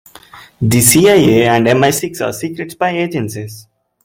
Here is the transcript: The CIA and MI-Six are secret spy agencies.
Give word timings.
The 0.59 0.81
CIA 0.81 1.45
and 1.45 1.65
MI-Six 1.79 2.21
are 2.21 2.33
secret 2.33 2.71
spy 2.71 2.89
agencies. 2.89 3.67